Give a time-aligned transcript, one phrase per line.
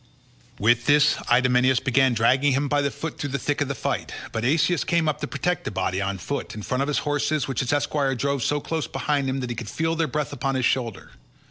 [0.57, 4.11] With this Idomeneus began dragging him by the foot through the thick of the fight,
[4.31, 7.47] but Asius came up to protect the body, on foot, in front of his horses
[7.47, 10.55] which his esquire drove so close behind him that he could feel their breath upon
[10.55, 11.11] his shoulder.